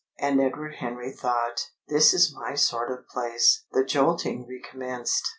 And 0.19 0.41
Edward 0.41 0.77
Henry 0.77 1.11
thought: 1.11 1.69
"This 1.87 2.11
is 2.11 2.33
my 2.33 2.55
sort 2.55 2.91
of 2.91 3.07
place!" 3.07 3.65
The 3.71 3.85
jolting 3.85 4.47
recommenced. 4.47 5.29